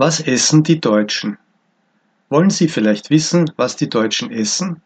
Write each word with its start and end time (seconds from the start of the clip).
Was 0.00 0.20
essen 0.20 0.62
die 0.62 0.80
Deutschen? 0.80 1.38
Wollen 2.28 2.50
Sie 2.50 2.68
vielleicht 2.68 3.10
wissen, 3.10 3.50
was 3.56 3.74
die 3.74 3.88
Deutschen 3.88 4.30
essen? 4.30 4.80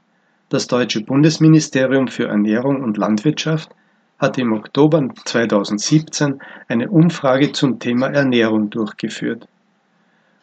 Das 0.48 0.68
deutsche 0.68 1.02
Bundesministerium 1.02 2.08
für 2.08 2.28
Ernährung 2.28 2.82
und 2.82 2.96
Landwirtschaft 2.96 3.68
hat 4.18 4.38
im 4.38 4.54
Oktober 4.54 5.06
2017 5.26 6.40
eine 6.66 6.88
Umfrage 6.88 7.52
zum 7.52 7.78
Thema 7.78 8.06
Ernährung 8.06 8.70
durchgeführt. 8.70 9.46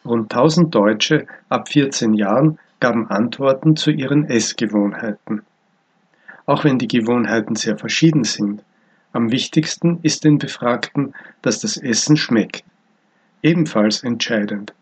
Rund 0.04 0.32
1000 0.32 0.72
Deutsche 0.72 1.26
ab 1.48 1.68
14 1.68 2.14
Jahren 2.14 2.60
gaben 2.78 3.10
Antworten 3.10 3.74
zu 3.74 3.90
ihren 3.90 4.26
Essgewohnheiten. 4.26 5.42
Auch 6.46 6.62
wenn 6.62 6.78
die 6.78 6.86
Gewohnheiten 6.86 7.56
sehr 7.56 7.76
verschieden 7.76 8.22
sind, 8.22 8.62
am 9.12 9.32
wichtigsten 9.32 9.98
ist 10.02 10.22
den 10.22 10.38
Befragten, 10.38 11.12
dass 11.42 11.58
das 11.58 11.76
Essen 11.76 12.16
schmeckt. 12.16 12.62
Ebenfalls 13.42 14.02
entscheidend: 14.02 14.74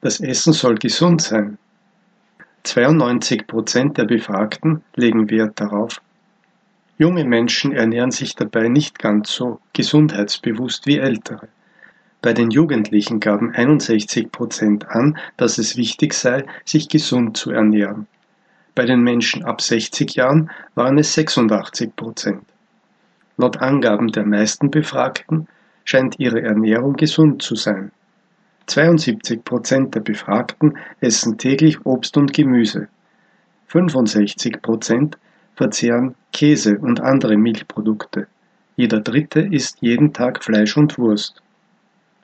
Das 0.00 0.20
Essen 0.20 0.52
soll 0.52 0.76
gesund 0.76 1.20
sein. 1.20 1.58
92 2.62 3.46
Prozent 3.46 3.98
der 3.98 4.06
Befragten 4.06 4.82
legen 4.94 5.30
Wert 5.30 5.60
darauf. 5.60 6.00
Junge 6.98 7.24
Menschen 7.24 7.72
ernähren 7.72 8.10
sich 8.10 8.34
dabei 8.34 8.68
nicht 8.68 8.98
ganz 8.98 9.30
so 9.30 9.60
gesundheitsbewusst 9.74 10.86
wie 10.86 10.98
ältere. 10.98 11.48
Bei 12.22 12.32
den 12.32 12.50
Jugendlichen 12.50 13.20
gaben 13.20 13.54
61 13.54 14.32
Prozent 14.32 14.88
an, 14.88 15.18
dass 15.36 15.58
es 15.58 15.76
wichtig 15.76 16.14
sei, 16.14 16.46
sich 16.64 16.88
gesund 16.88 17.36
zu 17.36 17.50
ernähren. 17.50 18.06
Bei 18.74 18.86
den 18.86 19.02
Menschen 19.02 19.44
ab 19.44 19.60
60 19.60 20.14
Jahren 20.14 20.50
waren 20.74 20.96
es 20.98 21.12
86 21.12 21.94
Prozent. 21.94 22.44
Laut 23.36 23.58
Angaben 23.58 24.08
der 24.08 24.24
meisten 24.24 24.70
Befragten 24.70 25.48
scheint 25.84 26.18
ihre 26.18 26.40
Ernährung 26.40 26.94
gesund 26.94 27.42
zu 27.42 27.54
sein. 27.54 27.92
72 28.66 29.44
Prozent 29.44 29.94
der 29.94 30.00
Befragten 30.00 30.76
essen 31.00 31.38
täglich 31.38 31.86
Obst 31.86 32.16
und 32.16 32.32
Gemüse. 32.32 32.88
65 33.68 34.60
Prozent 34.60 35.18
verzehren 35.54 36.14
Käse 36.32 36.78
und 36.78 37.00
andere 37.00 37.36
Milchprodukte. 37.36 38.26
Jeder 38.76 39.00
Dritte 39.00 39.40
isst 39.40 39.78
jeden 39.80 40.12
Tag 40.12 40.44
Fleisch 40.44 40.76
und 40.76 40.98
Wurst. 40.98 41.40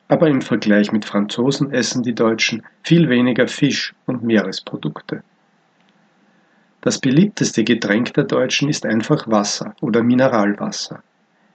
Aber 0.09 0.29
im 0.29 0.43
Vergleich 0.43 0.93
mit 0.93 1.05
Franzosen 1.05 1.73
essen 1.73 2.03
die 2.03 2.15
Deutschen 2.15 2.63
viel 2.83 3.09
weniger 3.09 3.49
Fisch 3.49 3.95
und 4.07 4.23
Meeresprodukte. 4.23 5.23
Das 6.83 6.99
beliebteste 6.99 7.65
Getränk 7.65 8.13
der 8.15 8.25
Deutschen 8.25 8.69
ist 8.69 8.85
einfach 8.85 9.29
Wasser 9.29 9.75
oder 9.81 10.03
Mineralwasser. 10.03 11.03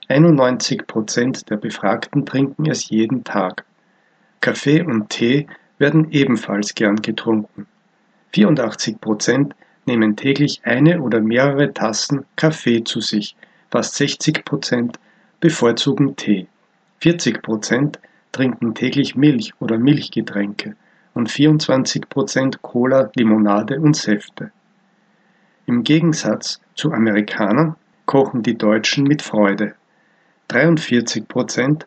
91 0.08 0.86
Prozent 0.86 1.50
der 1.50 1.58
Befragten 1.58 2.24
trinken 2.24 2.68
es 2.68 2.88
jeden 2.88 3.24
Tag. 3.24 3.64
Kaffee 4.40 4.82
und 4.82 5.10
Tee 5.10 5.46
werden 5.78 6.10
ebenfalls 6.10 6.74
gern 6.74 6.96
getrunken. 6.96 7.66
84 8.32 9.00
Prozent 9.00 9.54
nehmen 9.86 10.16
täglich 10.16 10.60
eine 10.64 11.00
oder 11.00 11.20
mehrere 11.20 11.72
Tassen 11.72 12.26
Kaffee 12.36 12.84
zu 12.84 13.00
sich, 13.00 13.36
fast 13.70 13.94
60 13.96 14.44
Prozent 14.44 14.98
bevorzugen 15.40 16.16
Tee. 16.16 16.46
40 17.00 17.42
Prozent 17.42 17.98
trinken 18.32 18.74
täglich 18.74 19.16
Milch 19.16 19.54
oder 19.60 19.78
Milchgetränke 19.78 20.76
und 21.14 21.30
24 21.30 22.08
Prozent 22.08 22.62
Cola, 22.62 23.10
Limonade 23.16 23.80
und 23.80 23.96
Säfte. 23.96 24.52
Im 25.66 25.84
Gegensatz 25.84 26.60
zu 26.74 26.92
Amerikanern 26.92 27.76
kochen 28.06 28.42
die 28.42 28.56
Deutschen 28.56 29.04
mit 29.04 29.22
Freude. 29.22 29.74
43 30.48 31.28
Prozent 31.28 31.86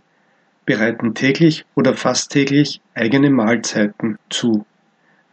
bereiten 0.71 1.13
täglich 1.13 1.65
oder 1.75 1.93
fast 1.95 2.31
täglich 2.31 2.79
eigene 2.95 3.29
Mahlzeiten 3.29 4.17
zu. 4.29 4.65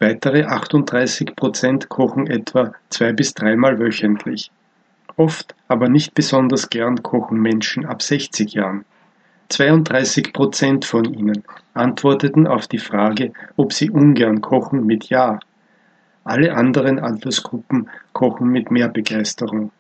Weitere 0.01 0.43
38 0.43 1.37
Prozent 1.37 1.89
kochen 1.89 2.27
etwa 2.27 2.73
zwei 2.91 3.13
bis 3.13 3.35
dreimal 3.35 3.79
wöchentlich. 3.79 4.51
Oft, 5.17 5.55
aber 5.69 5.89
nicht 5.89 6.13
besonders 6.15 6.71
gern 6.71 7.05
kochen 7.05 7.41
Menschen 7.41 7.87
ab 7.87 8.03
60 8.03 8.55
Jahren. 8.55 8.85
32 9.51 10.33
Prozent 10.33 10.85
von 10.85 11.05
ihnen 11.05 11.45
antworteten 11.73 12.49
auf 12.49 12.67
die 12.67 12.79
Frage, 12.79 13.33
ob 13.57 13.73
sie 13.73 13.91
ungern 13.91 14.41
kochen 14.41 14.87
mit 14.87 15.09
Ja. 15.09 15.39
Alle 16.25 16.53
anderen 16.53 16.99
Altersgruppen 16.99 17.89
kochen 18.13 18.49
mit 18.49 18.73
mehr 18.73 18.89
Begeisterung. 18.89 19.71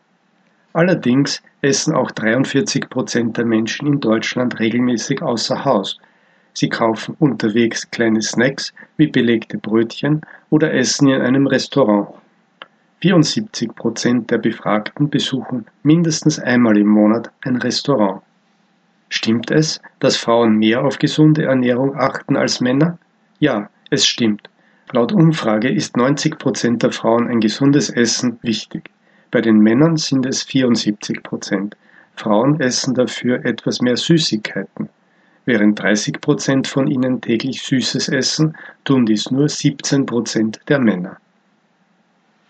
Allerdings 0.72 1.42
essen 1.62 1.94
auch 1.94 2.10
43 2.10 2.88
Prozent 2.88 3.36
der 3.36 3.44
Menschen 3.44 3.86
in 3.86 4.00
Deutschland 4.00 4.60
regelmäßig 4.60 5.22
außer 5.22 5.64
Haus. 5.64 5.98
Sie 6.52 6.68
kaufen 6.68 7.14
unterwegs 7.18 7.90
kleine 7.90 8.20
Snacks 8.20 8.74
wie 8.96 9.06
belegte 9.06 9.58
Brötchen 9.58 10.22
oder 10.50 10.72
essen 10.74 11.08
in 11.08 11.20
einem 11.22 11.46
Restaurant. 11.46 12.08
74 13.00 13.74
Prozent 13.76 14.30
der 14.30 14.38
Befragten 14.38 15.08
besuchen 15.08 15.66
mindestens 15.84 16.40
einmal 16.40 16.76
im 16.76 16.88
Monat 16.88 17.30
ein 17.42 17.56
Restaurant. 17.56 18.22
Stimmt 19.08 19.50
es, 19.50 19.80
dass 20.00 20.16
Frauen 20.16 20.56
mehr 20.56 20.84
auf 20.84 20.98
gesunde 20.98 21.44
Ernährung 21.44 21.96
achten 21.96 22.36
als 22.36 22.60
Männer? 22.60 22.98
Ja, 23.38 23.70
es 23.90 24.04
stimmt. 24.04 24.50
Laut 24.92 25.12
Umfrage 25.12 25.68
ist 25.70 25.96
90 25.96 26.38
Prozent 26.38 26.82
der 26.82 26.92
Frauen 26.92 27.28
ein 27.28 27.40
gesundes 27.40 27.88
Essen 27.88 28.38
wichtig. 28.42 28.90
Bei 29.30 29.40
den 29.42 29.58
Männern 29.58 29.96
sind 29.96 30.24
es 30.24 30.42
74 30.42 31.22
Prozent. 31.22 31.76
Frauen 32.16 32.60
essen 32.60 32.94
dafür 32.94 33.44
etwas 33.44 33.80
mehr 33.80 33.96
Süßigkeiten. 33.96 34.88
Während 35.44 35.78
30 35.78 36.20
Prozent 36.20 36.66
von 36.66 36.86
ihnen 36.86 37.20
täglich 37.20 37.62
Süßes 37.62 38.08
essen, 38.08 38.56
tun 38.84 39.06
dies 39.06 39.30
nur 39.30 39.48
17 39.48 40.06
Prozent 40.06 40.60
der 40.68 40.78
Männer. 40.78 41.18